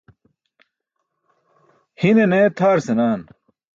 [1.99, 3.21] Hine ne tʰaar senaan.